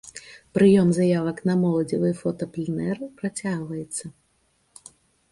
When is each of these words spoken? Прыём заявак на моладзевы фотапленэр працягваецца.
Прыём 0.57 0.87
заявак 0.97 1.41
на 1.49 1.53
моладзевы 1.63 2.09
фотапленэр 2.21 2.97
працягваецца. 3.19 4.05